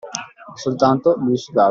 Soltanto, 0.55 1.13
lui 1.17 1.37
sudava. 1.37 1.59